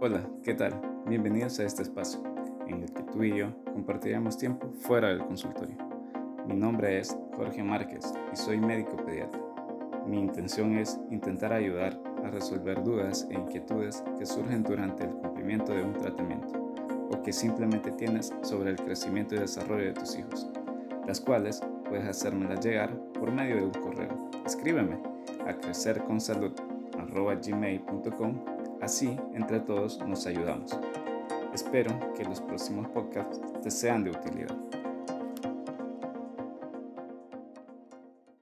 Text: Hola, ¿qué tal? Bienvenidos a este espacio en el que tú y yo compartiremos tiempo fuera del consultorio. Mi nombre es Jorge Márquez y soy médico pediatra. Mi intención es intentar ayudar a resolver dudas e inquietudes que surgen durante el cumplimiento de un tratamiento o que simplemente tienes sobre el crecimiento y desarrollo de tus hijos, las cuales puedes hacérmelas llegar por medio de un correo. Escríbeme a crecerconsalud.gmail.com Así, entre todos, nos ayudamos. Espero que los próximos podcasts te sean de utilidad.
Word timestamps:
Hola, 0.00 0.22
¿qué 0.44 0.54
tal? 0.54 0.80
Bienvenidos 1.08 1.58
a 1.58 1.64
este 1.64 1.82
espacio 1.82 2.22
en 2.68 2.84
el 2.84 2.92
que 2.92 3.02
tú 3.02 3.24
y 3.24 3.36
yo 3.36 3.48
compartiremos 3.64 4.38
tiempo 4.38 4.70
fuera 4.78 5.08
del 5.08 5.26
consultorio. 5.26 5.74
Mi 6.46 6.54
nombre 6.54 7.00
es 7.00 7.18
Jorge 7.34 7.64
Márquez 7.64 8.14
y 8.32 8.36
soy 8.36 8.58
médico 8.58 8.94
pediatra. 8.94 9.42
Mi 10.06 10.20
intención 10.20 10.78
es 10.78 11.00
intentar 11.10 11.52
ayudar 11.52 12.00
a 12.24 12.30
resolver 12.30 12.80
dudas 12.84 13.26
e 13.28 13.34
inquietudes 13.34 14.04
que 14.16 14.24
surgen 14.24 14.62
durante 14.62 15.02
el 15.02 15.10
cumplimiento 15.10 15.72
de 15.72 15.82
un 15.82 15.94
tratamiento 15.94 16.52
o 17.10 17.20
que 17.20 17.32
simplemente 17.32 17.90
tienes 17.90 18.32
sobre 18.42 18.70
el 18.70 18.76
crecimiento 18.76 19.34
y 19.34 19.40
desarrollo 19.40 19.86
de 19.86 19.94
tus 19.94 20.16
hijos, 20.16 20.48
las 21.08 21.20
cuales 21.20 21.60
puedes 21.88 22.06
hacérmelas 22.06 22.64
llegar 22.64 22.96
por 23.14 23.32
medio 23.32 23.56
de 23.56 23.64
un 23.64 23.72
correo. 23.72 24.30
Escríbeme 24.46 24.96
a 25.44 25.54
crecerconsalud.gmail.com 27.08 28.58
Así, 28.80 29.18
entre 29.34 29.60
todos, 29.60 29.98
nos 30.06 30.26
ayudamos. 30.26 30.78
Espero 31.52 31.98
que 32.14 32.24
los 32.24 32.40
próximos 32.40 32.88
podcasts 32.88 33.40
te 33.62 33.70
sean 33.70 34.04
de 34.04 34.10
utilidad. 34.10 34.67